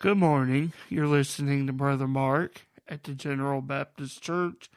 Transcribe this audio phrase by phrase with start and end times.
[0.00, 0.74] Good morning.
[0.88, 4.70] You're listening to Brother Mark at the General Baptist Church,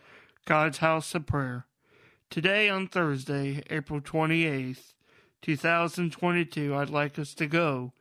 [0.46, 1.68] God's House of Prayer.
[2.32, 4.94] Today, on Thursday, April 28th,
[5.44, 7.94] 2022, I'd like us to go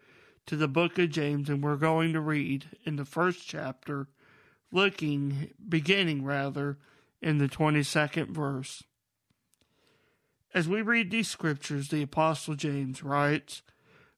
[0.47, 4.09] to the book of James and we're going to read in the first chapter,
[4.73, 6.79] looking, beginning rather,
[7.21, 8.83] in the 22nd verse.
[10.55, 13.61] As we read these scriptures, the Apostle James writes,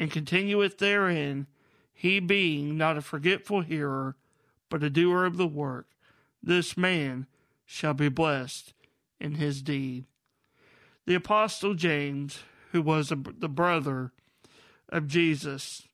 [0.00, 1.46] and continueth therein,
[1.92, 4.16] he being not a forgetful hearer,
[4.70, 5.88] but a doer of the work,
[6.42, 7.26] this man
[7.66, 8.72] shall be blessed
[9.20, 10.06] in his deed.
[11.06, 12.40] The Apostle James,
[12.72, 14.12] who was a, the brother
[14.88, 15.86] of Jesus,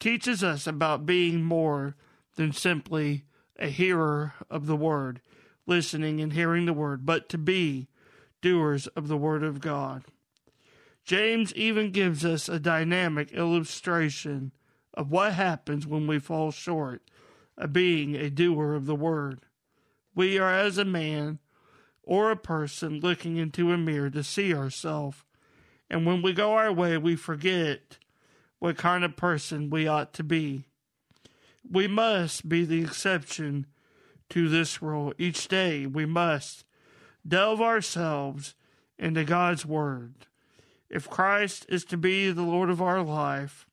[0.00, 1.94] teaches us about being more
[2.34, 3.22] than simply
[3.56, 5.20] a hearer of the word,
[5.64, 7.86] listening and hearing the word, but to be
[8.42, 10.04] doers of the Word of God.
[11.04, 14.52] James even gives us a dynamic illustration
[14.94, 17.02] of what happens when we fall short
[17.58, 19.40] of being a doer of the Word.
[20.14, 21.40] We are as a man
[22.02, 25.24] or a person looking into a mirror to see ourselves,
[25.90, 27.98] and when we go our way, we forget
[28.58, 30.64] what kind of person we ought to be.
[31.70, 33.66] We must be the exception
[34.30, 35.12] to this rule.
[35.18, 36.64] Each day we must
[37.26, 38.54] delve ourselves
[38.98, 40.26] into God's Word.
[40.90, 43.66] If Christ is to be the Lord of our life,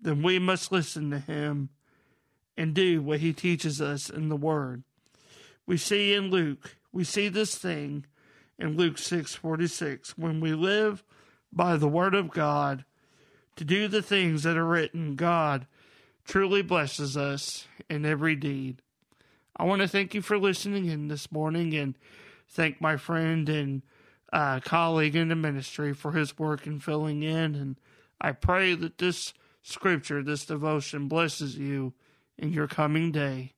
[0.00, 1.70] then we must listen to Him
[2.56, 4.82] and do what He teaches us in the Word.
[5.66, 8.06] We see in Luke, we see this thing
[8.58, 11.02] in Luke 6:46 when we live
[11.52, 12.84] by the word of God
[13.56, 15.66] to do the things that are written God
[16.24, 18.82] truly blesses us in every deed.
[19.56, 21.96] I want to thank you for listening in this morning and
[22.48, 23.82] thank my friend and
[24.34, 27.54] uh, colleague in the ministry for his work in filling in.
[27.54, 27.76] And
[28.20, 31.94] I pray that this scripture, this devotion, blesses you
[32.36, 33.52] in your coming day.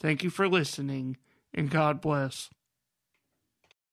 [0.00, 1.18] Thank you for listening,
[1.52, 2.48] and God bless.